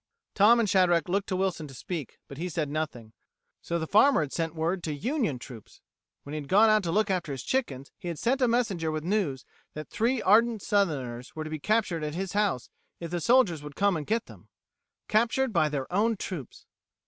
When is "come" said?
13.75-13.95